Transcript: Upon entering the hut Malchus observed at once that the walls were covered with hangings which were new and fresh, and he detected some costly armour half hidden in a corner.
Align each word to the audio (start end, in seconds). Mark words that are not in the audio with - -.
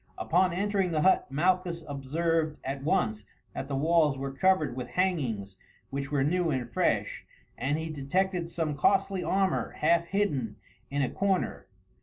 Upon 0.17 0.51
entering 0.51 0.89
the 0.89 1.01
hut 1.01 1.27
Malchus 1.31 1.83
observed 1.87 2.57
at 2.63 2.81
once 2.83 3.23
that 3.53 3.67
the 3.67 3.75
walls 3.75 4.17
were 4.17 4.31
covered 4.31 4.75
with 4.75 4.87
hangings 4.87 5.57
which 5.91 6.11
were 6.11 6.23
new 6.23 6.49
and 6.49 6.73
fresh, 6.73 7.23
and 7.55 7.77
he 7.77 7.87
detected 7.91 8.49
some 8.49 8.75
costly 8.75 9.23
armour 9.23 9.73
half 9.73 10.05
hidden 10.07 10.55
in 10.89 11.03
a 11.03 11.09
corner. 11.11 11.67